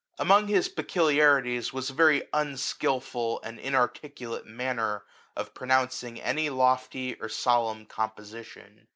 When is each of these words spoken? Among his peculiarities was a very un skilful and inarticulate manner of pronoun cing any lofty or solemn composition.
Among 0.17 0.47
his 0.47 0.67
peculiarities 0.67 1.73
was 1.73 1.91
a 1.91 1.93
very 1.93 2.23
un 2.33 2.57
skilful 2.57 3.39
and 3.43 3.59
inarticulate 3.59 4.47
manner 4.47 5.05
of 5.35 5.53
pronoun 5.53 5.89
cing 5.89 6.19
any 6.23 6.49
lofty 6.49 7.13
or 7.21 7.29
solemn 7.29 7.85
composition. 7.85 8.87